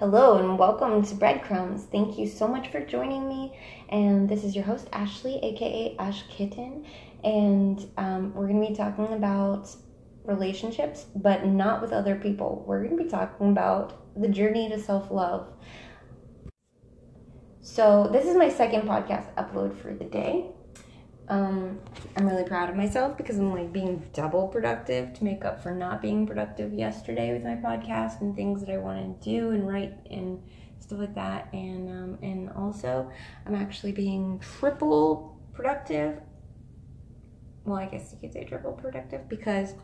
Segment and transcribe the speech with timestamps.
[0.00, 1.84] Hello and welcome to Breadcrumbs.
[1.84, 3.54] Thank you so much for joining me.
[3.90, 6.86] And this is your host, Ashley, aka Ash Kitten.
[7.22, 9.68] And um, we're going to be talking about
[10.24, 12.64] relationships, but not with other people.
[12.66, 15.52] We're going to be talking about the journey to self love.
[17.60, 20.46] So, this is my second podcast upload for the day.
[21.30, 21.78] Um,
[22.16, 25.70] I'm really proud of myself because I'm like being double productive to make up for
[25.70, 29.66] not being productive yesterday with my podcast and things that I want to do and
[29.66, 30.42] write and
[30.80, 31.48] stuff like that.
[31.52, 33.12] And um, and also,
[33.46, 36.20] I'm actually being triple productive.
[37.64, 39.74] Well, I guess you could say triple productive because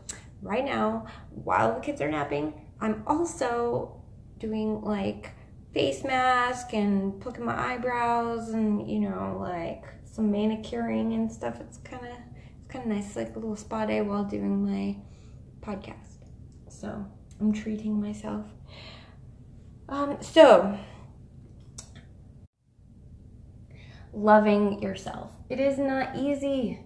[0.41, 4.01] right now, while the kids are napping, I'm also
[4.37, 5.31] doing like
[5.73, 9.85] face mask and plucking my eyebrows and you know like
[10.17, 11.61] some manicuring and stuff.
[11.61, 14.97] It's kind of it's kind of nice, like a little spa day while doing my
[15.61, 16.25] podcast.
[16.69, 17.05] So
[17.39, 18.47] I'm treating myself.
[19.87, 20.75] Um, so
[24.11, 25.29] loving yourself.
[25.49, 26.79] It is not easy.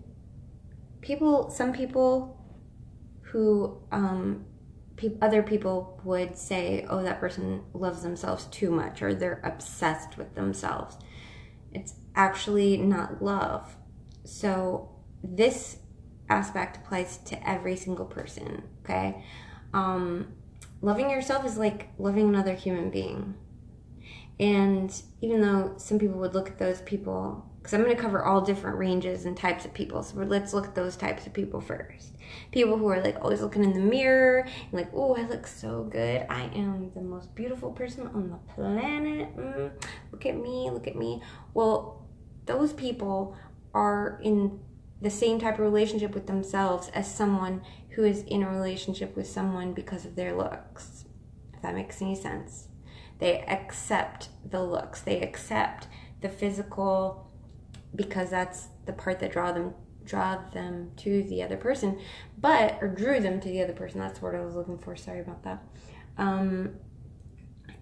[0.99, 2.37] People, some people
[3.21, 4.43] who um,
[4.97, 10.17] pe- other people would say, "Oh, that person loves themselves too much," or they're obsessed
[10.17, 10.97] with themselves.
[11.71, 13.75] It's actually not love.
[14.23, 14.89] So
[15.23, 15.77] this
[16.29, 19.23] aspect applies to every single person, okay?
[19.73, 20.33] Um,
[20.81, 23.35] loving yourself is like loving another human being.
[24.39, 28.25] And even though some people would look at those people because I'm going to cover
[28.25, 30.01] all different ranges and types of people.
[30.01, 32.15] So let's look at those types of people first.
[32.51, 35.83] People who are like always looking in the mirror and like, oh, I look so
[35.83, 36.25] good.
[36.27, 39.37] I am the most beautiful person on the planet.
[39.37, 39.71] Mm,
[40.11, 41.21] look at me, look at me.
[41.53, 42.00] Well,
[42.45, 43.35] those people
[43.73, 44.59] are in
[45.01, 47.61] the same type of relationship with themselves as someone
[47.91, 51.05] who is in a relationship with someone because of their looks.
[51.53, 52.67] If that makes any sense.
[53.19, 55.87] They accept the looks, they accept
[56.21, 57.31] the physical
[57.95, 61.99] because that's the part that draw them draw them to the other person
[62.39, 65.19] but or drew them to the other person that's what i was looking for sorry
[65.19, 65.63] about that
[66.17, 66.73] um,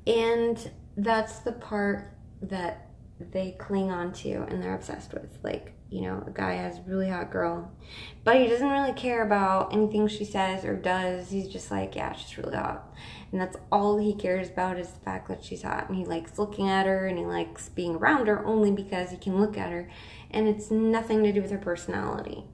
[0.06, 2.89] and that's the part that
[3.20, 5.38] they cling on to and they're obsessed with.
[5.44, 7.72] Like you know a guy has a really hot girl
[8.24, 11.30] but he doesn't really care about anything she says or does.
[11.30, 12.94] He's just like yeah she's really hot.
[13.32, 15.88] And that's all he cares about is the fact that she's hot.
[15.88, 19.18] And he likes looking at her and he likes being around her only because he
[19.18, 19.90] can look at her.
[20.32, 22.46] And it's nothing to do with her personality.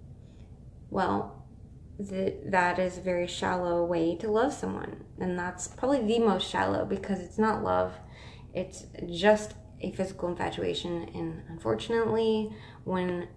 [0.90, 1.46] Well
[1.98, 5.04] the, that is a very shallow way to love someone.
[5.20, 7.94] And that's probably the most shallow because it's not love.
[8.54, 9.54] It's just
[9.85, 12.53] a physical infatuation and unfortunately
[12.84, 13.28] when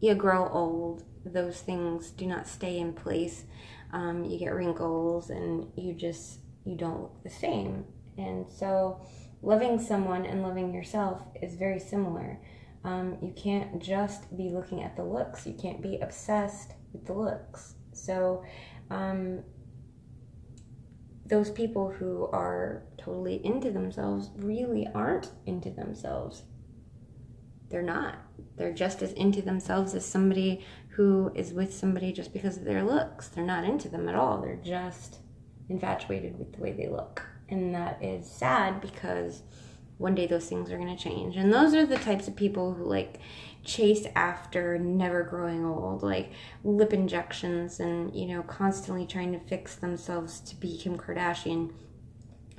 [0.00, 3.44] you grow old those things do not stay in place.
[3.92, 7.84] Um, you get wrinkles and you just you don't look the same.
[8.18, 9.00] And so
[9.42, 12.38] loving someone and loving yourself is very similar.
[12.84, 15.46] Um, you can't just be looking at the looks.
[15.46, 17.74] You can't be obsessed with the looks.
[17.92, 18.44] So
[18.90, 19.42] um,
[21.26, 26.42] those people who are totally into themselves really aren't into themselves
[27.70, 28.18] they're not
[28.56, 32.84] they're just as into themselves as somebody who is with somebody just because of their
[32.84, 33.28] looks.
[33.28, 34.40] They're not into them at all.
[34.40, 35.18] They're just
[35.68, 37.22] infatuated with the way they look.
[37.48, 39.42] And that is sad because
[39.98, 41.36] one day those things are going to change.
[41.36, 43.18] And those are the types of people who like
[43.64, 46.32] chase after never growing old, like
[46.62, 51.72] lip injections and, you know, constantly trying to fix themselves to be Kim Kardashian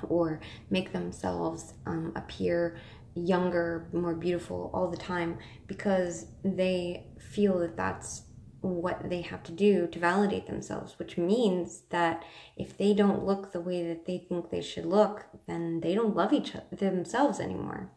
[0.04, 0.40] or
[0.70, 2.78] make themselves um, appear
[3.16, 8.24] younger, more beautiful all the time because they feel that that's
[8.62, 12.24] what they have to do to validate themselves, which means that
[12.58, 16.16] if they don't look the way that they think they should look, then they don't
[16.16, 17.92] love each other, themselves anymore.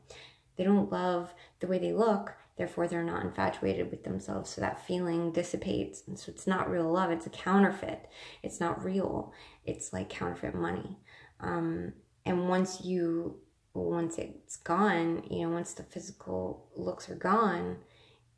[0.56, 4.50] They don't love the way they look, therefore they're not infatuated with themselves.
[4.50, 6.02] So that feeling dissipates.
[6.06, 8.08] And so it's not real love, it's a counterfeit.
[8.42, 9.32] It's not real.
[9.64, 10.98] It's like counterfeit money.
[11.41, 11.92] Um,
[12.26, 13.38] and once you
[13.75, 17.78] once it's gone, you know, once the physical looks are gone,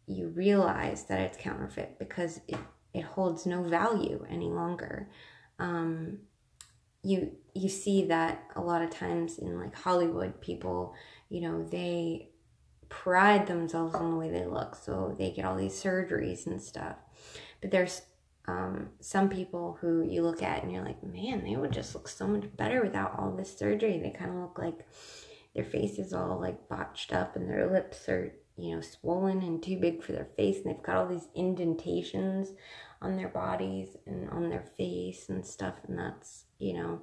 [0.06, 2.58] you realize that it's counterfeit because it,
[2.92, 5.08] it holds no value any longer.
[5.58, 6.18] Um,
[7.02, 10.94] you you see that a lot of times in like Hollywood, people,
[11.28, 12.29] you know, they
[12.90, 16.96] pride themselves on the way they look, so they get all these surgeries and stuff.
[17.62, 18.02] But there's
[18.46, 22.08] um, some people who you look at and you're like, man, they would just look
[22.08, 23.98] so much better without all this surgery.
[23.98, 24.86] They kind of look like
[25.54, 29.62] their face is all like botched up and their lips are you know swollen and
[29.62, 32.52] too big for their face and they've got all these indentations
[33.02, 37.00] on their bodies and on their face and stuff and that's you know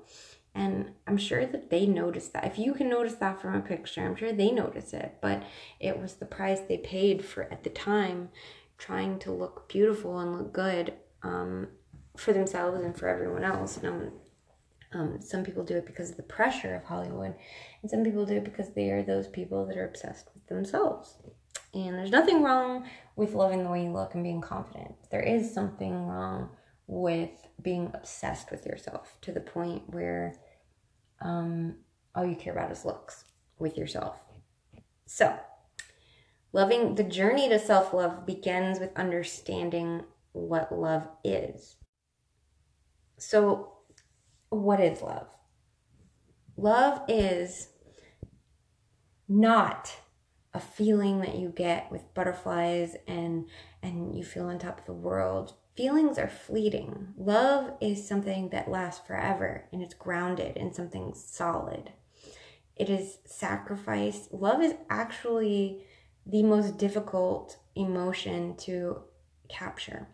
[0.58, 2.46] And I'm sure that they noticed that.
[2.46, 5.18] If you can notice that from a picture, I'm sure they notice it.
[5.22, 5.44] But
[5.80, 8.30] it was the price they paid for at the time
[8.80, 11.68] trying to look beautiful and look good um,
[12.18, 13.78] for themselves and for everyone else.
[13.78, 14.12] And
[14.94, 17.36] um, some people do it because of the pressure of Hollywood,
[17.84, 21.18] and some people do it because they are those people that are obsessed with themselves.
[21.76, 24.96] And there's nothing wrong with loving the way you look and being confident.
[25.12, 26.50] There is something wrong
[26.88, 27.30] with
[27.62, 30.34] being obsessed with yourself to the point where
[31.22, 31.76] um,
[32.16, 33.26] all you care about is looks
[33.60, 34.20] with yourself.
[35.06, 35.38] So,
[36.52, 40.04] loving the journey to self love begins with understanding
[40.34, 41.76] what love is.
[43.18, 43.74] So,
[44.50, 45.28] what is love?
[46.56, 47.70] Love is
[49.28, 49.96] not
[50.54, 53.46] a feeling that you get with butterflies and
[53.84, 55.54] and you feel on top of the world.
[55.78, 57.14] Feelings are fleeting.
[57.16, 61.92] Love is something that lasts forever and it's grounded in something solid.
[62.76, 64.28] It is sacrifice.
[64.32, 65.84] Love is actually
[66.26, 69.04] the most difficult emotion to
[69.50, 70.08] capture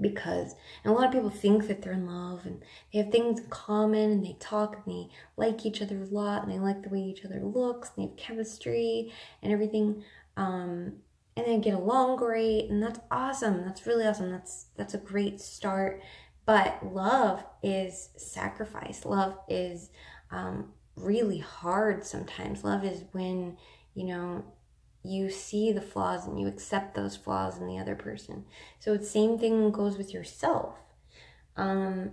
[0.00, 3.40] because and a lot of people think that they're in love and they have things
[3.40, 6.82] in common and they talk and they like each other a lot and they like
[6.82, 10.02] the way each other looks and they have chemistry and everything
[10.36, 10.94] um,
[11.36, 15.40] and they get along great and that's awesome that's really awesome that's that's a great
[15.40, 16.02] start
[16.46, 19.90] but love is sacrifice love is
[20.30, 23.56] um, really hard sometimes love is when
[23.94, 24.44] you know
[25.04, 28.44] you see the flaws and you accept those flaws in the other person.
[28.80, 30.76] So the same thing goes with yourself.
[31.56, 32.10] Um,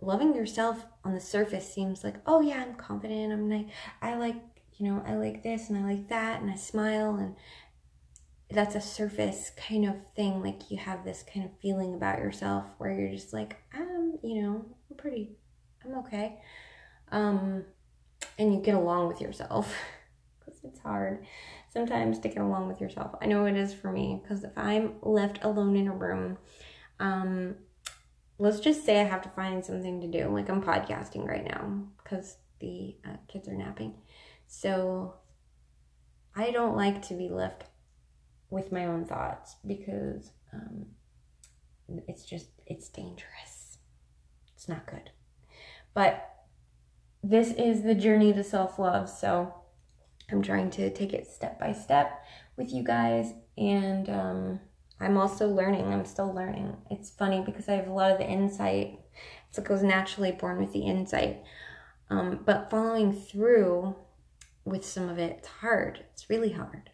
[0.00, 3.32] loving yourself on the surface seems like, oh yeah, I'm confident.
[3.32, 3.66] I'm like,
[4.00, 4.36] I like,
[4.78, 7.36] you know, I like this and I like that, and I smile, and
[8.54, 10.42] that's a surface kind of thing.
[10.42, 14.42] Like you have this kind of feeling about yourself where you're just like, I'm, you
[14.42, 15.32] know, I'm pretty,
[15.84, 16.40] I'm okay,
[17.12, 17.64] um,
[18.38, 19.74] and you get along with yourself
[20.38, 21.26] because it's hard
[21.68, 23.16] sometimes to get along with yourself.
[23.20, 26.38] I know it is for me because if I'm left alone in a room,
[27.00, 27.56] um,
[28.38, 30.28] let's just say I have to find something to do.
[30.28, 33.94] Like I'm podcasting right now because the uh, kids are napping.
[34.46, 35.14] So
[36.36, 37.64] I don't like to be left
[38.54, 40.86] with my own thoughts because um,
[42.08, 43.78] it's just, it's dangerous.
[44.54, 45.10] It's not good.
[45.92, 46.30] But
[47.22, 49.08] this is the journey to self love.
[49.08, 49.54] So
[50.30, 52.22] I'm trying to take it step by step
[52.56, 54.60] with you guys, and um,
[55.00, 55.92] I'm also learning.
[55.92, 56.76] I'm still learning.
[56.90, 58.98] It's funny because I have a lot of the insight.
[59.48, 61.42] It's like I was naturally born with the insight,
[62.10, 63.96] um, but following through
[64.64, 66.04] with some of it, it's hard.
[66.12, 66.90] It's really hard,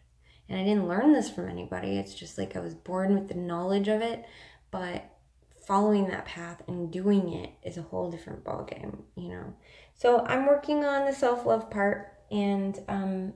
[0.51, 1.97] and I didn't learn this from anybody.
[1.97, 4.25] It's just like I was born with the knowledge of it,
[4.69, 5.05] but
[5.65, 9.53] following that path and doing it is a whole different ballgame, you know.
[9.95, 13.33] So I'm working on the self love part and um,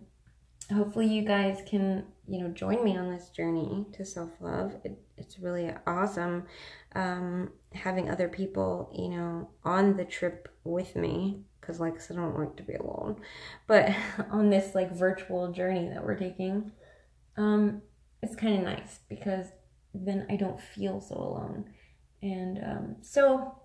[0.73, 5.37] hopefully you guys can you know join me on this journey to self-love it, it's
[5.37, 6.43] really awesome
[6.95, 12.17] um, having other people you know on the trip with me because like i said
[12.17, 13.15] i don't like to be alone
[13.67, 13.93] but
[14.31, 16.71] on this like virtual journey that we're taking
[17.37, 17.81] um,
[18.21, 19.47] it's kind of nice because
[19.93, 21.65] then i don't feel so alone.
[22.21, 23.55] And um, so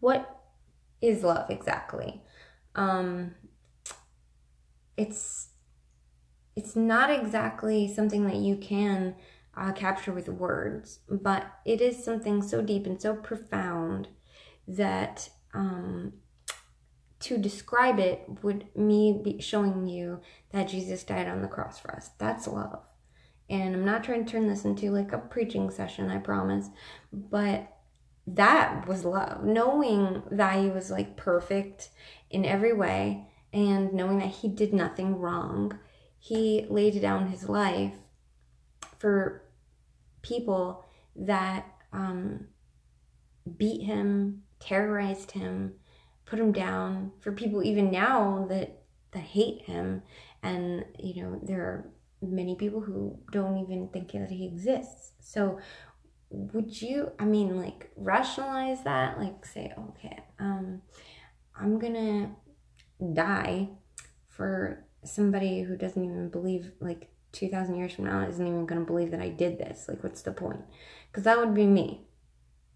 [0.00, 0.40] what
[1.02, 2.22] is love exactly?
[2.74, 3.34] Um,
[4.96, 5.48] it's
[6.54, 9.14] it's not exactly something that you can
[9.56, 14.08] uh, capture with words, but it is something so deep and so profound
[14.66, 16.14] that um,
[17.20, 20.20] to describe it would me be showing you
[20.52, 22.10] that Jesus died on the cross for us.
[22.18, 22.80] That's love.
[23.50, 26.68] And I'm not trying to turn this into like a preaching session, I promise,
[27.12, 27.72] but
[28.26, 29.42] that was love.
[29.42, 31.88] Knowing that he was like perfect
[32.30, 35.78] in every way and knowing that he did nothing wrong,
[36.18, 37.94] he laid down his life
[38.98, 39.44] for
[40.22, 40.84] people
[41.16, 42.48] that um,
[43.56, 45.74] beat him, terrorized him,
[46.28, 47.12] put him down.
[47.20, 48.82] For people even now that
[49.12, 50.02] that hate him,
[50.42, 55.12] and you know there are many people who don't even think that he exists.
[55.20, 55.58] So
[56.30, 60.82] would you i mean like rationalize that like say okay um
[61.58, 62.30] i'm gonna
[63.14, 63.66] die
[64.28, 68.86] for somebody who doesn't even believe like 2000 years from now isn't even going to
[68.86, 69.86] believe that I did this.
[69.88, 70.62] Like what's the point?
[71.12, 72.06] Cuz that would be me.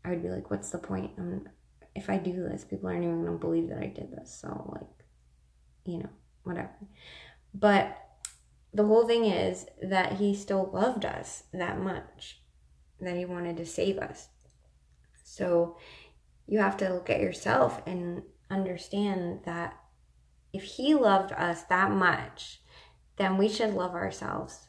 [0.04, 1.12] I would be like what's the point?
[1.18, 1.48] Um,
[1.94, 4.38] if I do this, people aren't even to believe that I did this.
[4.40, 4.88] So like
[5.84, 6.10] you know,
[6.44, 6.70] whatever.
[7.54, 7.98] But
[8.72, 12.40] the whole thing is that he still loved us that much
[13.00, 14.28] that he wanted to save us.
[15.24, 15.76] So
[16.46, 19.76] you have to look at yourself and understand that
[20.52, 22.60] if he loved us that much,
[23.16, 24.68] then we should love ourselves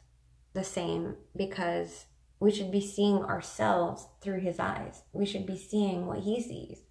[0.52, 2.06] the same because
[2.40, 5.02] we should be seeing ourselves through his eyes.
[5.12, 6.82] We should be seeing what he sees.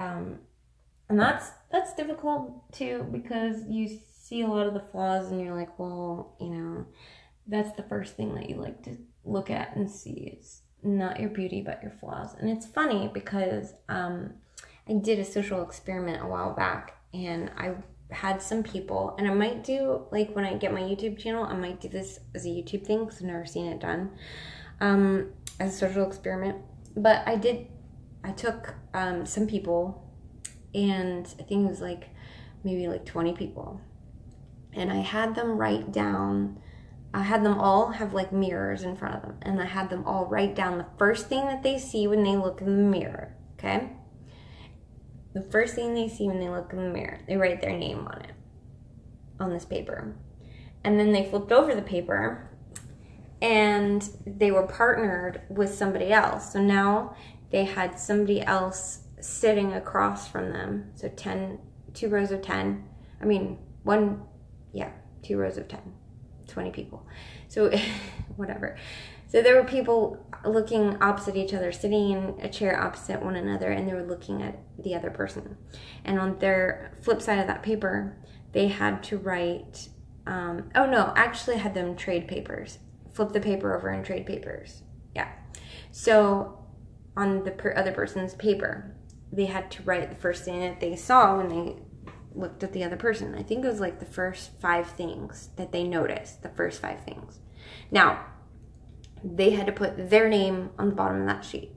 [0.00, 0.38] Um,
[1.08, 5.54] and that's that's difficult too because you see a lot of the flaws and you're
[5.54, 6.86] like, well, you know,
[7.46, 10.32] that's the first thing that you like to look at and see.
[10.32, 12.34] It's not your beauty but your flaws.
[12.38, 14.34] And it's funny because um,
[14.88, 17.74] I did a social experiment a while back and I
[18.10, 21.54] had some people and I might do like when I get my YouTube channel, I
[21.54, 24.10] might do this as a YouTube thing because I've never seen it done
[24.80, 26.56] um, as a social experiment.
[26.96, 27.66] But I did
[28.22, 30.06] I took um, some people
[30.74, 32.08] and I think it was like
[32.64, 33.80] maybe like 20 people.
[34.72, 36.58] And I had them write down
[37.12, 40.04] I had them all have like mirrors in front of them, and I had them
[40.06, 43.34] all write down the first thing that they see when they look in the mirror.
[43.58, 43.90] Okay?
[45.32, 48.06] The first thing they see when they look in the mirror, they write their name
[48.06, 48.32] on it,
[49.38, 50.16] on this paper.
[50.84, 52.48] And then they flipped over the paper
[53.42, 56.52] and they were partnered with somebody else.
[56.52, 57.14] So now
[57.50, 60.90] they had somebody else sitting across from them.
[60.94, 61.58] So 10,
[61.94, 62.84] two rows of 10.
[63.20, 64.22] I mean, one,
[64.72, 64.90] yeah,
[65.22, 65.80] two rows of 10
[66.50, 67.06] 20 people.
[67.48, 67.70] So,
[68.36, 68.76] whatever.
[69.28, 73.70] So, there were people looking opposite each other, sitting in a chair opposite one another,
[73.70, 75.56] and they were looking at the other person.
[76.04, 78.16] And on their flip side of that paper,
[78.52, 79.88] they had to write,
[80.26, 82.78] um, oh no, actually had them trade papers.
[83.12, 84.82] Flip the paper over and trade papers.
[85.14, 85.28] Yeah.
[85.92, 86.59] So,
[87.16, 88.94] on the per- other person's paper,
[89.32, 91.76] they had to write the first thing that they saw when they
[92.34, 93.34] looked at the other person.
[93.34, 97.04] I think it was like the first five things that they noticed, the first five
[97.04, 97.40] things.
[97.90, 98.24] Now,
[99.22, 101.72] they had to put their name on the bottom of that sheet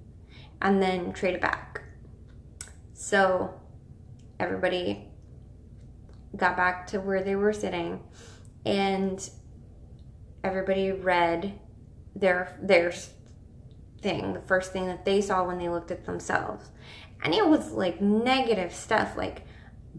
[0.62, 1.84] and then trade it back.
[2.94, 3.54] So
[4.40, 5.10] everybody
[6.36, 8.02] got back to where they were sitting
[8.66, 9.30] and
[10.44, 11.60] everybody read
[12.16, 12.94] their their
[14.04, 16.70] thing, the first thing that they saw when they looked at themselves.
[17.24, 19.44] And it was like negative stuff like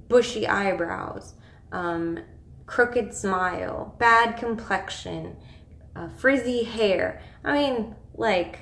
[0.09, 1.35] bushy eyebrows,
[1.73, 2.21] um,
[2.67, 5.37] crooked smile, bad complexion,
[5.97, 7.23] uh, frizzy hair.
[7.43, 8.61] I mean, like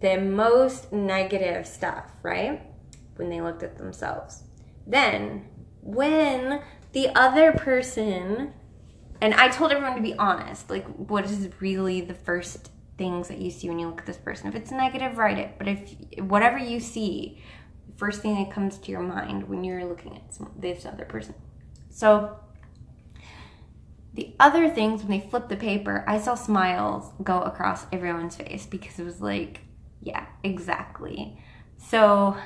[0.00, 2.62] the most negative stuff, right?
[3.16, 4.44] When they looked at themselves.
[4.86, 5.46] Then,
[5.80, 6.60] when
[6.92, 8.52] the other person,
[9.20, 13.38] and I told everyone to be honest, like, what is really the first things that
[13.38, 14.48] you see when you look at this person?
[14.48, 15.54] If it's negative, write it.
[15.58, 17.42] But if whatever you see,
[17.96, 21.34] first thing that comes to your mind when you're looking at some, this other person.
[21.90, 22.38] So
[24.14, 28.66] the other things when they flipped the paper, I saw smiles go across everyone's face
[28.66, 29.60] because it was like,
[30.00, 31.38] yeah, exactly.
[31.76, 32.36] So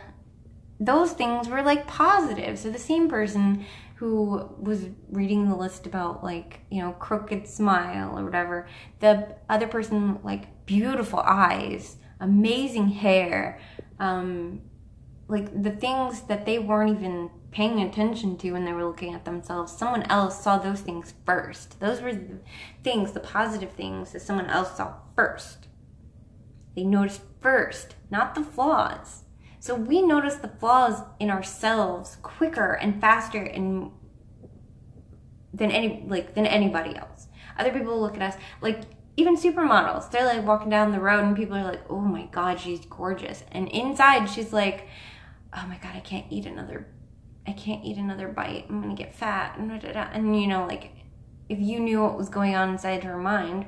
[0.80, 2.58] those things were like positive.
[2.58, 3.64] So the same person
[3.98, 8.68] who was reading the list about like, you know, crooked smile or whatever,
[9.00, 13.60] the other person like beautiful eyes, amazing hair,
[13.98, 14.60] um,
[15.26, 19.24] like the things that they weren't even paying attention to when they were looking at
[19.24, 21.80] themselves someone else saw those things first.
[21.80, 22.38] Those were the
[22.84, 25.66] things the positive things that someone else saw first.
[26.76, 29.24] They noticed first not the flaws
[29.68, 33.90] so we notice the flaws in ourselves quicker and faster and
[35.52, 38.80] than any like than anybody else other people look at us like
[39.16, 42.58] even supermodels they're like walking down the road and people are like oh my god
[42.58, 44.88] she's gorgeous and inside she's like
[45.56, 46.86] oh my god, I can't eat another,
[47.46, 48.66] I can't eat another bite.
[48.68, 50.92] I'm gonna get fat, and and you know, like
[51.48, 53.66] if you knew what was going on inside her mind,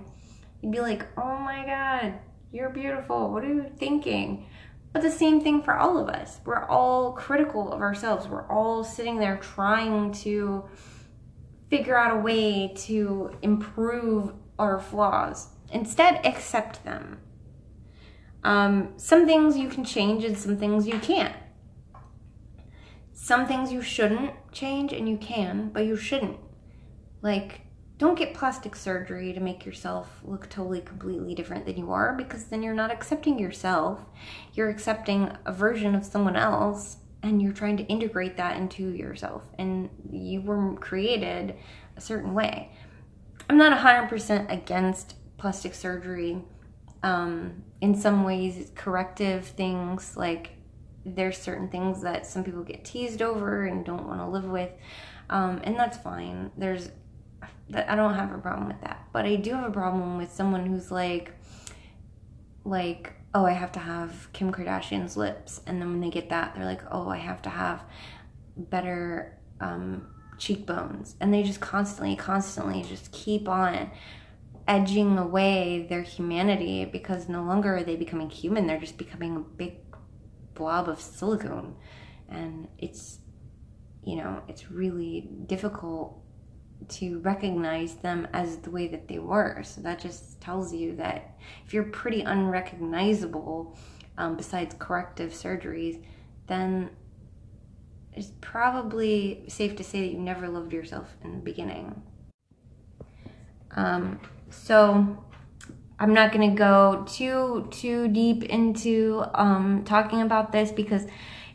[0.63, 2.19] you'd be like, oh my god,
[2.53, 3.33] you're beautiful.
[3.33, 4.47] What are you thinking?
[4.93, 6.41] But the same thing for all of us.
[6.45, 8.27] We're all critical of ourselves.
[8.27, 10.65] We're all sitting there trying to
[11.69, 15.49] figure out a way to improve our flaws.
[15.71, 17.21] Instead, accept them.
[18.43, 21.35] Um, some things you can change and some things you can't.
[23.13, 26.39] Some things you shouldn't change and you can, but you shouldn't.
[27.23, 27.61] Like,
[28.01, 32.45] don't get plastic surgery to make yourself look totally completely different than you are because
[32.45, 34.01] then you're not accepting yourself.
[34.55, 39.43] You're accepting a version of someone else and you're trying to integrate that into yourself
[39.59, 41.57] and you were created
[41.95, 42.71] a certain way.
[43.51, 46.43] I'm not 100% against plastic surgery.
[47.03, 50.53] Um, in some ways, corrective things like
[51.05, 54.71] there's certain things that some people get teased over and don't want to live with,
[55.29, 56.51] um, and that's fine.
[56.57, 56.91] There's
[57.71, 60.33] that I don't have a problem with that, but I do have a problem with
[60.33, 61.33] someone who's like,
[62.65, 66.55] like, oh, I have to have Kim Kardashian's lips, and then when they get that,
[66.55, 67.85] they're like, oh, I have to have
[68.57, 70.07] better um,
[70.39, 71.15] cheekbones.
[71.21, 73.91] And they just constantly constantly just keep on
[74.67, 78.67] edging away their humanity because no longer are they becoming human.
[78.67, 79.75] They're just becoming a big
[80.55, 81.77] blob of silicone.
[82.29, 83.19] And it's
[84.03, 86.19] you know it's really difficult
[86.89, 91.37] to recognize them as the way that they were so that just tells you that
[91.67, 93.77] if you're pretty unrecognizable
[94.19, 96.03] um, besides corrective surgeries
[96.47, 96.91] then
[98.13, 102.03] it's probably safe to say that you never loved yourself in the beginning.
[103.77, 104.21] Um,
[104.51, 105.25] so
[105.99, 111.07] I'm not going to go too too deep into um, talking about this because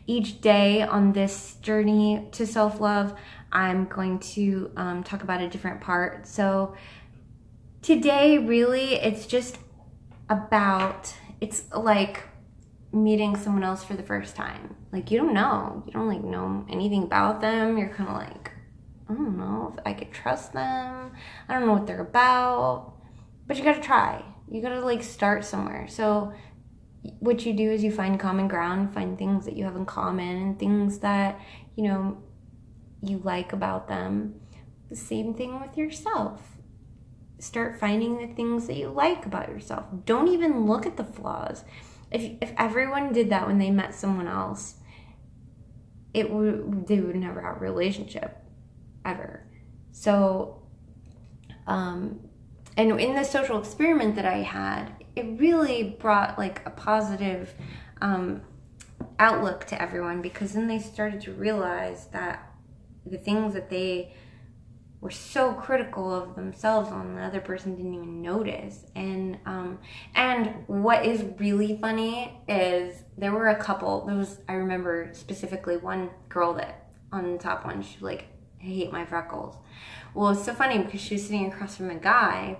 [0.06, 3.14] each day on this journey to self love,
[3.56, 6.26] I'm going to um, talk about a different part.
[6.26, 6.74] So
[7.80, 9.56] today, really, it's just
[10.28, 12.24] about it's like
[12.92, 14.76] meeting someone else for the first time.
[14.92, 15.82] Like you don't know.
[15.86, 17.78] You don't like know anything about them.
[17.78, 18.52] You're kind of like,
[19.08, 21.12] I don't know if I could trust them.
[21.48, 22.92] I don't know what they're about.
[23.46, 24.22] But you got to try.
[24.50, 25.88] You got to like start somewhere.
[25.88, 26.34] So
[27.20, 30.36] what you do is you find common ground, find things that you have in common
[30.42, 31.40] and things that,
[31.74, 32.18] you know,
[33.08, 34.40] you like about them.
[34.88, 36.56] The same thing with yourself.
[37.38, 39.86] Start finding the things that you like about yourself.
[40.04, 41.64] Don't even look at the flaws
[42.10, 44.76] if if everyone did that when they met someone else,
[46.14, 48.38] it would they would never have a relationship
[49.04, 49.44] ever.
[49.92, 50.62] So
[51.66, 52.20] um
[52.76, 57.54] and in the social experiment that I had, it really brought like a positive
[58.02, 58.42] um,
[59.18, 62.52] outlook to everyone because then they started to realize that
[63.06, 64.12] the things that they
[65.00, 68.86] were so critical of themselves on the other person didn't even notice.
[68.94, 69.78] And um
[70.14, 75.76] and what is really funny is there were a couple there was i remember specifically
[75.76, 78.26] one girl that on the top one she like
[78.60, 79.56] i hate my freckles.
[80.14, 82.58] Well it's so funny because she was sitting across from a guy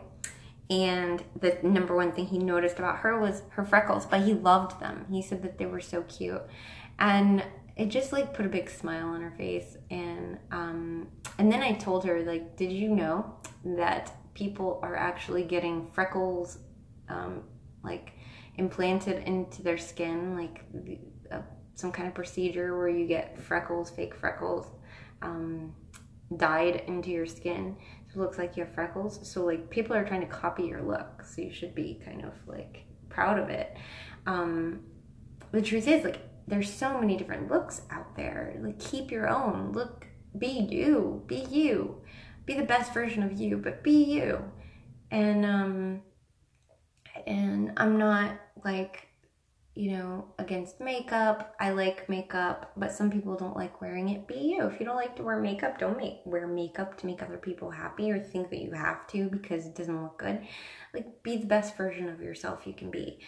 [0.68, 4.78] and the number one thing he noticed about her was her freckles but he loved
[4.78, 5.06] them.
[5.10, 6.42] He said that they were so cute.
[6.98, 7.44] And
[7.76, 11.08] it just like put a big smile on her face and um
[11.38, 13.34] and then i told her like did you know
[13.64, 16.58] that people are actually getting freckles
[17.08, 17.42] um
[17.82, 18.12] like
[18.56, 20.64] implanted into their skin like
[21.30, 21.42] uh,
[21.74, 24.66] some kind of procedure where you get freckles fake freckles
[25.22, 25.74] um
[26.34, 27.76] dyed into your skin?
[28.08, 29.20] So it looks like you have freckles.
[29.28, 32.32] So like people are trying to copy your look so you should be kind of
[32.46, 33.76] like proud of it.
[34.26, 34.80] Um
[35.52, 38.56] the truth is like there's so many different looks out there.
[38.60, 39.72] Like keep your own.
[39.72, 40.06] Look,
[40.38, 41.22] be you.
[41.26, 42.02] Be you.
[42.44, 44.42] Be the best version of you, but be you.
[45.10, 46.02] And um
[47.26, 49.08] and I'm not like
[49.76, 51.54] you know, against makeup.
[51.60, 54.26] I like makeup, but some people don't like wearing it.
[54.26, 54.66] Be you.
[54.66, 57.70] If you don't like to wear makeup, don't make wear makeup to make other people
[57.70, 60.40] happy or think that you have to because it doesn't look good.
[60.94, 63.20] Like be the best version of yourself you can be.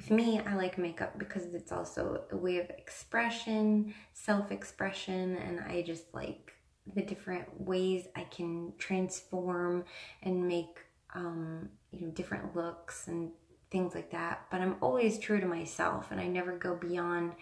[0.00, 5.60] With me, I like makeup because it's also a way of expression, self expression, and
[5.60, 6.54] I just like
[6.94, 9.84] the different ways I can transform
[10.22, 10.78] and make
[11.14, 13.30] um, you know different looks and
[13.70, 14.46] things like that.
[14.50, 17.34] But I'm always true to myself, and I never go beyond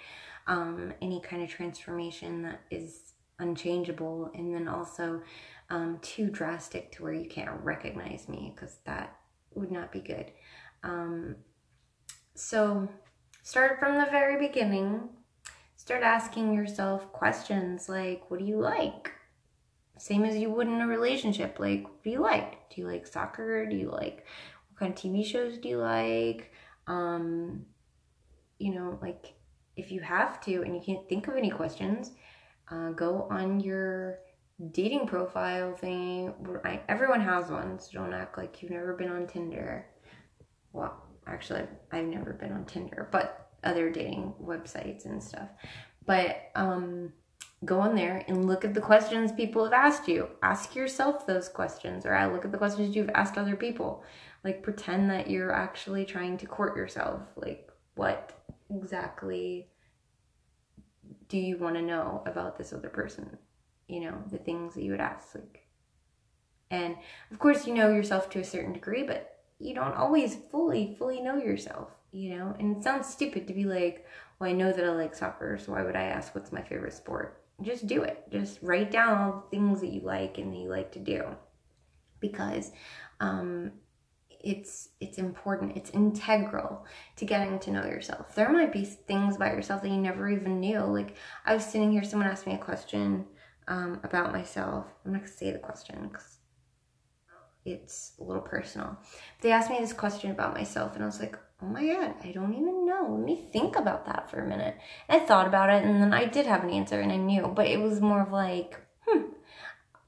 [0.48, 5.22] um, any kind of transformation that is unchangeable, and then also
[5.70, 9.16] um, too drastic to where you can't recognize me because that
[9.54, 10.32] would not be good.
[10.82, 11.36] Um,
[12.38, 12.88] so
[13.42, 15.08] start from the very beginning.
[15.76, 19.12] Start asking yourself questions like, what do you like?
[19.98, 21.58] Same as you would in a relationship.
[21.58, 22.70] Like, what do you like?
[22.70, 23.66] Do you like soccer?
[23.66, 24.24] Do you like,
[24.68, 26.52] what kind of TV shows do you like?
[26.86, 27.66] Um,
[28.58, 29.34] you know, like,
[29.76, 32.12] if you have to and you can't think of any questions,
[32.70, 34.18] uh, go on your
[34.70, 36.34] dating profile thing.
[36.88, 39.86] Everyone has one, so don't act like you've never been on Tinder.
[40.72, 41.62] Well, actually
[41.92, 45.48] I've never been on Tinder, but other dating websites and stuff.
[46.06, 47.12] But um,
[47.64, 50.28] go on there and look at the questions people have asked you.
[50.42, 54.04] Ask yourself those questions, or I look at the questions you've asked other people.
[54.44, 57.22] Like pretend that you're actually trying to court yourself.
[57.36, 58.32] Like what
[58.70, 59.68] exactly
[61.28, 63.36] do you want to know about this other person?
[63.88, 65.34] You know, the things that you would ask.
[65.34, 65.66] Like,
[66.70, 66.96] and
[67.30, 71.20] of course, you know yourself to a certain degree, but you don't always fully, fully
[71.20, 72.54] know yourself, you know?
[72.58, 74.06] And it sounds stupid to be like,
[74.38, 76.92] well, I know that I like soccer, so why would I ask what's my favorite
[76.92, 77.42] sport?
[77.60, 78.24] Just do it.
[78.30, 81.24] Just write down all the things that you like and that you like to do.
[82.20, 82.70] Because
[83.20, 83.72] um,
[84.40, 86.84] it's it's important it's integral
[87.16, 90.60] to getting to know yourself there might be things about yourself that you never even
[90.60, 93.26] knew like i was sitting here someone asked me a question
[93.66, 96.37] um, about myself i'm not to say the question because
[97.64, 98.96] it's a little personal
[99.40, 102.30] they asked me this question about myself and i was like oh my god i
[102.30, 104.76] don't even know let me think about that for a minute
[105.08, 107.46] and i thought about it and then i did have an answer and i knew
[107.54, 109.22] but it was more of like hmm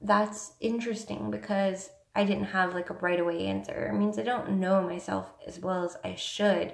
[0.01, 3.87] that's interesting because I didn't have like a right away answer.
[3.87, 6.73] It means I don't know myself as well as I should.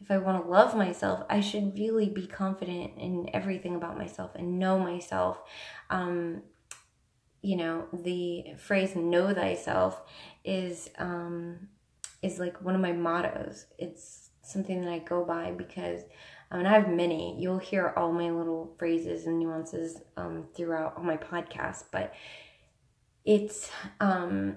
[0.00, 4.30] If I want to love myself, I should really be confident in everything about myself
[4.34, 5.42] and know myself.
[5.90, 6.42] Um,
[7.42, 10.02] you know, the phrase "know thyself"
[10.44, 11.68] is um,
[12.22, 13.66] is like one of my mottos.
[13.78, 16.02] It's something that I go by because
[16.50, 17.40] I mean, I have many.
[17.40, 22.12] You'll hear all my little phrases and nuances um, throughout all my podcasts, but
[23.24, 24.56] it's um,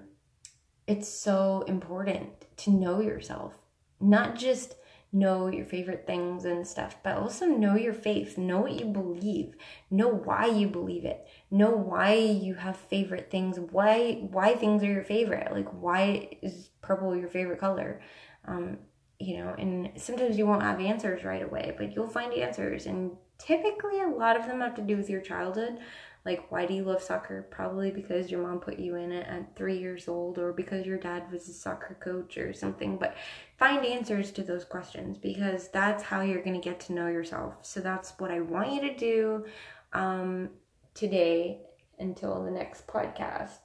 [0.88, 3.54] it's so important to know yourself,
[4.00, 4.76] not just
[5.14, 9.56] know your favorite things and stuff, but also know your faith, know what you believe,
[9.92, 14.92] know why you believe it, know why you have favorite things, why why things are
[14.92, 18.02] your favorite, like why is purple your favorite color,
[18.46, 18.80] um,
[19.20, 19.56] you know.
[19.58, 24.08] And sometimes you won't have answers right away, but you'll find answers, and typically a
[24.08, 25.80] lot of them have to do with your childhood
[26.26, 27.48] like, why do you love soccer?
[27.52, 30.98] Probably because your mom put you in it at three years old, or because your
[30.98, 32.98] dad was a soccer coach or something.
[32.98, 33.16] But
[33.58, 37.56] find answers to those questions because that's how you're going to get to know yourself.
[37.62, 39.46] So, that's what I want you to do
[39.92, 40.50] um,
[40.94, 41.62] today
[42.00, 43.58] until the next podcast.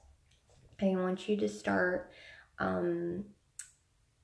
[0.82, 2.10] I want you to start
[2.58, 3.24] um,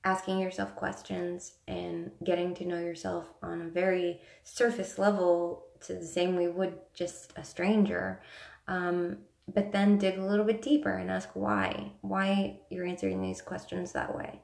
[0.03, 6.05] asking yourself questions and getting to know yourself on a very surface level to the
[6.05, 8.21] same we would just a stranger.
[8.67, 9.17] Um,
[9.53, 13.91] but then dig a little bit deeper and ask why, why you're answering these questions
[13.91, 14.41] that way.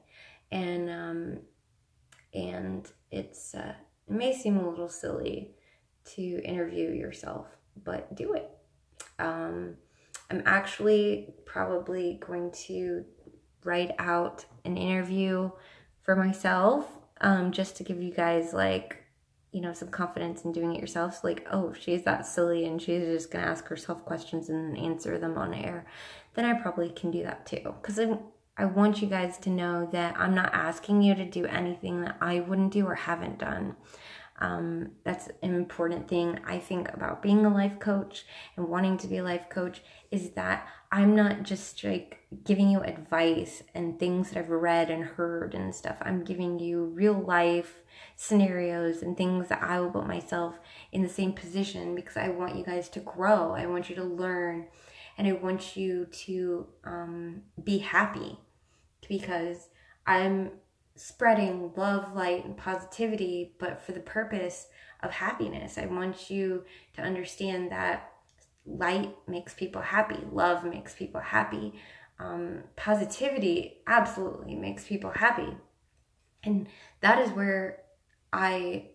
[0.52, 1.38] And, um,
[2.32, 3.74] and it's, uh,
[4.06, 5.54] it may seem a little silly
[6.14, 7.46] to interview yourself,
[7.84, 8.48] but do it.
[9.18, 9.76] Um,
[10.30, 13.04] I'm actually probably going to
[13.64, 15.50] write out an interview
[16.02, 16.86] for myself
[17.20, 19.01] um, just to give you guys like
[19.52, 21.14] you know some confidence in doing it yourself.
[21.20, 25.18] So like oh she's that silly and she's just gonna ask herself questions and answer
[25.18, 25.86] them on air
[26.34, 27.74] then i probably can do that too.
[27.80, 28.18] Because i
[28.56, 32.16] i want you guys to know that i'm not asking you to do anything that
[32.20, 33.74] i wouldn't do or haven't done
[34.42, 38.24] um, that's an important thing I think about being a life coach
[38.56, 42.80] and wanting to be a life coach is that I'm not just like giving you
[42.80, 45.96] advice and things that I've read and heard and stuff.
[46.00, 47.82] I'm giving you real life
[48.16, 50.58] scenarios and things that I will put myself
[50.90, 53.52] in the same position because I want you guys to grow.
[53.52, 54.66] I want you to learn
[55.16, 58.40] and I want you to um, be happy
[59.08, 59.68] because
[60.04, 60.50] I'm
[60.94, 64.68] spreading love, light, and positivity, but for the purpose
[65.02, 65.78] of happiness.
[65.78, 68.12] I want you to understand that
[68.66, 71.74] light makes people happy, love makes people happy,
[72.18, 75.56] um, positivity absolutely makes people happy.
[76.44, 76.68] And
[77.00, 77.80] that is where
[78.32, 78.90] I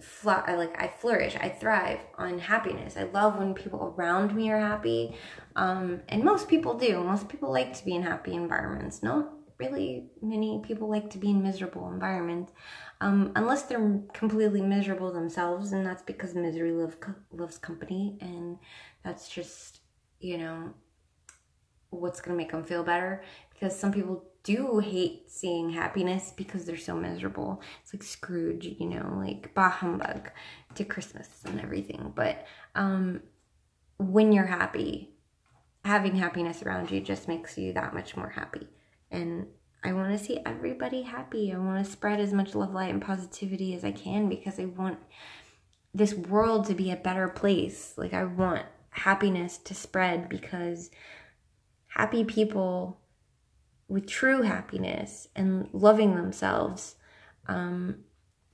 [0.00, 2.96] fly, I like I flourish, I thrive on happiness.
[2.96, 5.16] I love when people around me are happy.
[5.56, 7.02] Um, and most people do.
[7.02, 9.02] Most people like to be in happy environments.
[9.02, 9.28] No
[9.70, 12.52] really many people like to be in miserable environments
[13.00, 16.96] um, unless they're completely miserable themselves and that's because misery love,
[17.32, 18.58] loves company and
[19.02, 19.80] that's just
[20.20, 20.72] you know
[21.92, 23.22] what's going to make them feel better.
[23.52, 27.62] Because some people do hate seeing happiness because they're so miserable.
[27.82, 30.30] It's like scrooge you know like bah humbug
[30.74, 32.12] to christmas and everything.
[32.16, 32.44] But
[32.74, 33.22] um
[33.98, 35.10] when you're happy
[35.84, 38.66] having happiness around you just makes you that much more happy
[39.12, 39.46] and
[39.84, 41.52] I want to see everybody happy.
[41.52, 44.64] I want to spread as much love, light, and positivity as I can because I
[44.64, 44.98] want
[45.92, 47.94] this world to be a better place.
[47.96, 50.90] Like, I want happiness to spread because
[51.88, 53.00] happy people
[53.88, 56.94] with true happiness and loving themselves
[57.46, 58.04] um,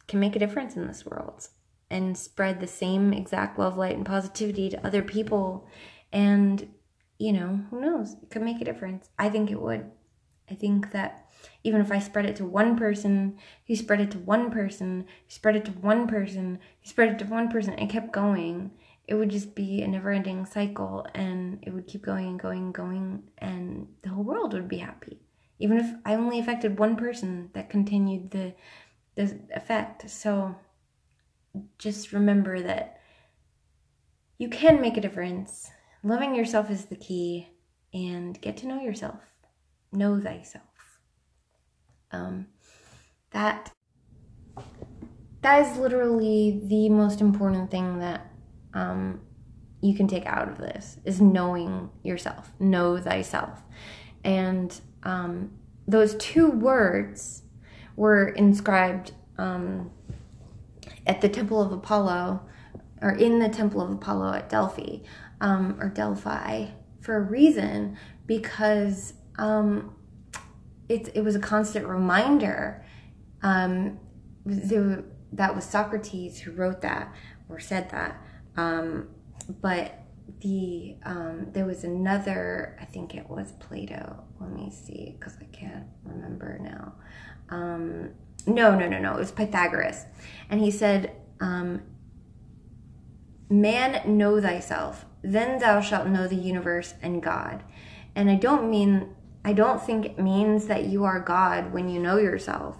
[0.06, 1.48] can make a difference in this world
[1.90, 5.68] and spread the same exact love, light, and positivity to other people.
[6.12, 6.68] And,
[7.18, 8.14] you know, who knows?
[8.22, 9.10] It could make a difference.
[9.18, 9.90] I think it would.
[10.50, 11.28] I think that
[11.64, 15.30] even if I spread it to one person, who spread it to one person, who
[15.30, 18.70] spread it to one person, who spread it to one person, and kept going,
[19.06, 22.64] it would just be a never ending cycle and it would keep going and going
[22.64, 25.20] and going, and the whole world would be happy.
[25.58, 28.54] Even if I only affected one person, that continued the,
[29.16, 30.08] the effect.
[30.08, 30.54] So
[31.78, 33.00] just remember that
[34.36, 35.70] you can make a difference.
[36.04, 37.48] Loving yourself is the key,
[37.92, 39.27] and get to know yourself
[39.92, 40.64] know thyself.
[42.10, 42.46] Um,
[43.30, 43.72] that
[45.40, 48.32] that is literally the most important thing that
[48.74, 49.20] um,
[49.80, 53.62] you can take out of this is knowing yourself know thyself
[54.24, 55.50] and um,
[55.86, 57.42] those two words
[57.96, 59.90] were inscribed um,
[61.06, 62.40] at the temple of apollo
[63.00, 64.98] or in the temple of apollo at delphi
[65.40, 66.66] um, or delphi
[67.00, 67.96] for a reason
[68.26, 69.94] because um,
[70.88, 72.84] it, it was a constant reminder
[73.42, 73.98] um,
[74.44, 77.14] that was Socrates who wrote that
[77.48, 78.20] or said that.
[78.56, 79.08] Um,
[79.60, 80.00] but
[80.40, 84.24] the um, there was another, I think it was Plato.
[84.40, 86.94] Let me see, because I can't remember now.
[87.50, 88.10] Um,
[88.46, 89.14] no, no, no, no.
[89.14, 90.04] It was Pythagoras,
[90.50, 91.82] and he said, um,
[93.48, 97.64] "Man, know thyself, then thou shalt know the universe and God."
[98.14, 102.00] And I don't mean I don't think it means that you are God when you
[102.00, 102.76] know yourself.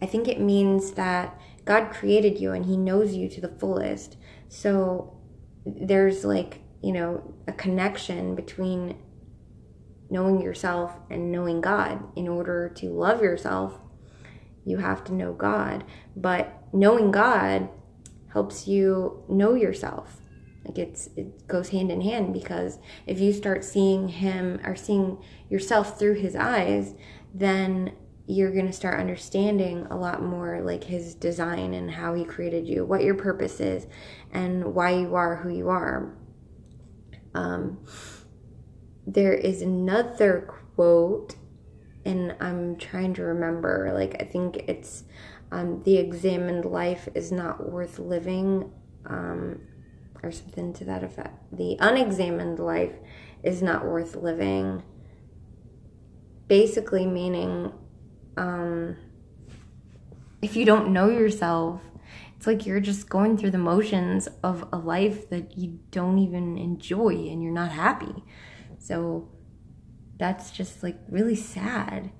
[0.00, 4.16] I think it means that God created you and He knows you to the fullest.
[4.48, 5.18] So
[5.66, 8.96] there's like, you know, a connection between
[10.10, 12.02] knowing yourself and knowing God.
[12.16, 13.78] In order to love yourself,
[14.64, 15.84] you have to know God.
[16.16, 17.68] But knowing God
[18.32, 20.20] helps you know yourself.
[20.68, 25.18] Like it's it goes hand in hand because if you start seeing him or seeing
[25.48, 26.94] yourself through his eyes,
[27.34, 27.92] then
[28.26, 32.68] you're going to start understanding a lot more like his design and how he created
[32.68, 33.86] you, what your purpose is,
[34.30, 36.14] and why you are who you are.
[37.34, 37.78] Um,
[39.06, 41.36] there is another quote,
[42.04, 43.92] and I'm trying to remember.
[43.94, 45.04] Like, I think it's
[45.50, 48.70] um, the examined life is not worth living,
[49.06, 49.60] um,
[50.22, 51.36] or something to that effect.
[51.52, 52.94] The unexamined life
[53.42, 54.82] is not worth living.
[56.48, 57.72] Basically, meaning
[58.36, 58.96] um,
[60.40, 61.80] if you don't know yourself,
[62.36, 66.56] it's like you're just going through the motions of a life that you don't even
[66.56, 68.22] enjoy and you're not happy.
[68.78, 69.28] So
[70.18, 72.12] that's just like really sad.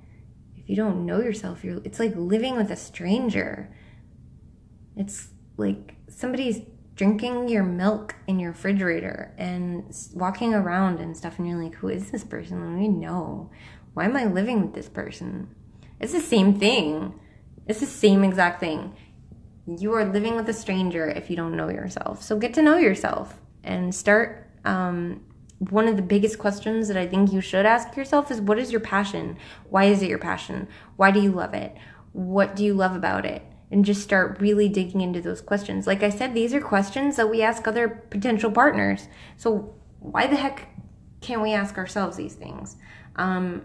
[0.56, 3.74] If you don't know yourself, you're it's like living with a stranger.
[4.96, 6.62] It's like somebody's
[6.98, 9.84] drinking your milk in your refrigerator and
[10.14, 12.60] walking around and stuff and you're like, who is this person?
[12.60, 13.50] Let me know.
[13.94, 15.54] Why am I living with this person?
[16.00, 17.14] It's the same thing.
[17.68, 18.96] It's the same exact thing.
[19.66, 22.20] You are living with a stranger if you don't know yourself.
[22.20, 24.50] So get to know yourself and start.
[24.64, 25.24] Um,
[25.60, 28.72] one of the biggest questions that I think you should ask yourself is what is
[28.72, 29.36] your passion?
[29.70, 30.66] Why is it your passion?
[30.96, 31.76] Why do you love it?
[32.12, 33.44] What do you love about it?
[33.70, 35.86] And just start really digging into those questions.
[35.86, 39.08] Like I said, these are questions that we ask other potential partners.
[39.36, 40.68] So why the heck
[41.20, 42.76] can't we ask ourselves these things?
[43.16, 43.62] Um,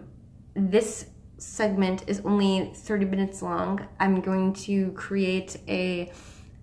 [0.54, 1.06] this
[1.38, 3.86] segment is only 30 minutes long.
[3.98, 6.12] I'm going to create a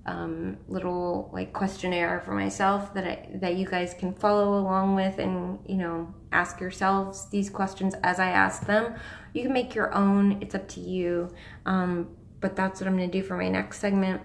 [0.06, 5.20] um, little like questionnaire for myself that I, that you guys can follow along with
[5.20, 8.96] and you know ask yourselves these questions as I ask them.
[9.34, 10.40] You can make your own.
[10.42, 11.34] It's up to you.
[11.66, 12.10] Um,
[12.42, 14.22] but that's what I'm to do for my next segment.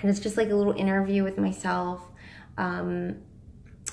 [0.00, 2.00] And it's just like a little interview with myself.
[2.58, 3.16] Um,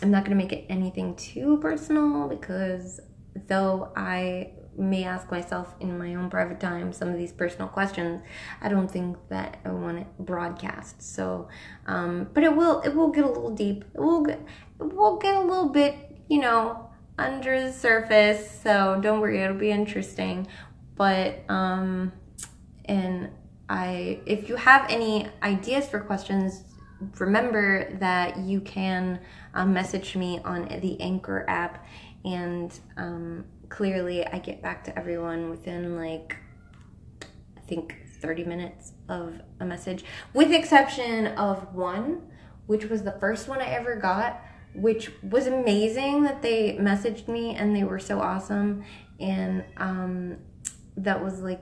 [0.01, 2.99] I'm not to make it anything too personal because
[3.47, 8.21] though I may ask myself in my own private time some of these personal questions
[8.61, 11.49] i don't think that i want it broadcast so
[11.85, 14.39] um, but it will it will get a little deep it will get
[14.79, 15.95] it will get a little bit
[16.29, 20.47] you know under the surface so don't worry it'll be interesting
[20.95, 22.13] but um
[22.89, 23.29] and
[23.69, 26.63] i if you have any ideas for questions
[27.17, 29.19] remember that you can
[29.53, 31.85] um, message me on the anchor app.
[32.25, 36.35] And um, clearly I get back to everyone within like
[37.57, 42.23] I think 30 minutes of a message with exception of one
[42.65, 44.41] which was the first one I ever got
[44.73, 48.83] which was amazing that they messaged me and they were so awesome.
[49.19, 50.37] And um,
[50.97, 51.61] that was like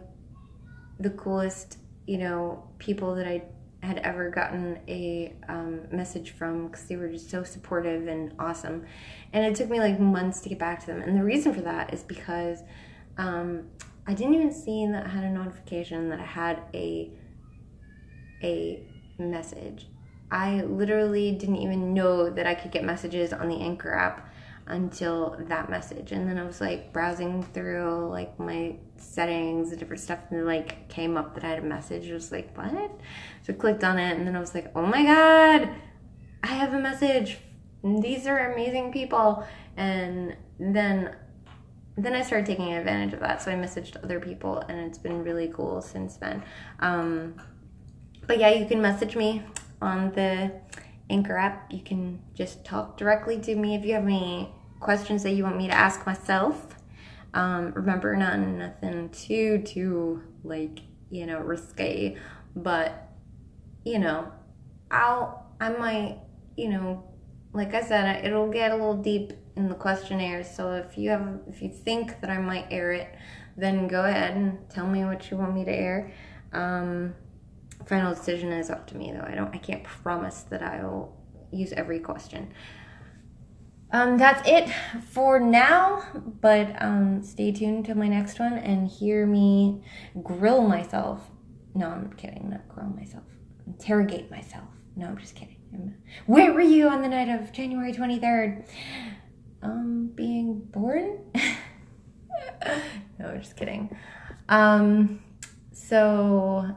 [0.99, 3.43] the coolest you know people that I
[3.83, 8.85] had ever gotten a um, message from because they were just so supportive and awesome.
[9.33, 11.01] And it took me like months to get back to them.
[11.01, 12.63] And the reason for that is because
[13.17, 13.67] um,
[14.07, 17.11] I didn't even see that I had a notification that I had a
[18.43, 18.83] a
[19.17, 19.87] message.
[20.29, 24.26] I literally didn't even know that I could get messages on the Anchor app
[24.69, 30.01] until that message and then i was like browsing through like my settings and different
[30.01, 32.91] stuff and like came up that i had a message I was like what
[33.43, 35.69] so I clicked on it and then i was like oh my god
[36.43, 37.37] i have a message
[37.83, 39.45] these are amazing people
[39.77, 41.15] and then
[41.97, 43.41] then I started taking advantage of that.
[43.41, 46.43] So I messaged other people, and it's been really cool since then.
[46.79, 47.41] Um,
[48.27, 49.41] but yeah, you can message me
[49.81, 50.51] on the
[51.09, 51.71] Anchor app.
[51.73, 55.57] You can just talk directly to me if you have any questions that you want
[55.57, 56.75] me to ask myself.
[57.33, 62.17] Um, remember, not nothing too too like you know risque,
[62.55, 63.09] but
[63.83, 64.31] you know,
[64.91, 66.19] I'll I might
[66.55, 67.03] you know,
[67.53, 70.43] like I said, it'll get a little deep in the questionnaire.
[70.43, 73.15] So if you have if you think that I might air it,
[73.55, 76.11] then go ahead and tell me what you want me to air.
[76.53, 77.13] Um,
[77.85, 79.25] final decision is up to me though.
[79.27, 81.13] I don't I can't promise that I'll
[81.51, 82.53] use every question.
[83.91, 84.69] Um, that's it
[85.09, 86.03] for now,
[86.41, 89.81] but um, stay tuned to my next one and hear me
[90.23, 91.21] grill myself.
[91.73, 93.23] No, I'm kidding, not grill myself.
[93.65, 94.65] Interrogate myself.
[94.95, 95.57] No, I'm just kidding.
[96.25, 98.65] Where were you on the night of January 23rd?
[99.61, 101.19] Um, being born?
[103.19, 103.95] no, just kidding.
[104.49, 105.21] Um,
[105.71, 106.75] so,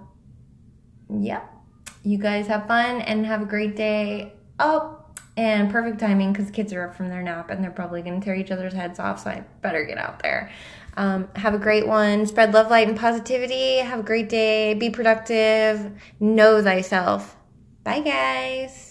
[1.09, 1.43] yeah,
[2.03, 4.33] you guys have fun and have a great day.
[4.59, 5.00] Oh,
[5.41, 8.25] and perfect timing because kids are up from their nap and they're probably going to
[8.25, 10.53] tear each other's heads off, so I better get out there.
[10.97, 12.27] Um, have a great one.
[12.27, 13.79] Spread love, light, and positivity.
[13.79, 14.75] Have a great day.
[14.75, 15.93] Be productive.
[16.21, 17.37] Know thyself.
[17.85, 18.90] Bye, guys.